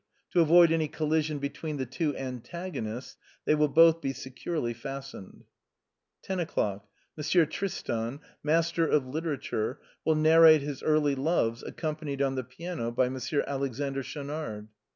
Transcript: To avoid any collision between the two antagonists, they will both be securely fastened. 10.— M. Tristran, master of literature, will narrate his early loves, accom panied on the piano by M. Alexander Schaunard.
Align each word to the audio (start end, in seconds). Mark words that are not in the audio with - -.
To 0.31 0.41
avoid 0.41 0.71
any 0.71 0.87
collision 0.87 1.37
between 1.37 1.77
the 1.77 1.85
two 1.85 2.17
antagonists, 2.17 3.17
they 3.45 3.53
will 3.53 3.67
both 3.67 4.01
be 4.01 4.13
securely 4.13 4.73
fastened. 4.73 5.43
10.— 6.23 6.39
M. 6.39 6.47
Tristran, 7.19 8.19
master 8.41 8.87
of 8.87 9.05
literature, 9.05 9.79
will 10.03 10.15
narrate 10.15 10.61
his 10.63 10.81
early 10.81 11.13
loves, 11.13 11.63
accom 11.63 11.99
panied 11.99 12.25
on 12.25 12.33
the 12.33 12.43
piano 12.43 12.89
by 12.89 13.05
M. 13.05 13.19
Alexander 13.45 14.01
Schaunard. 14.01 14.69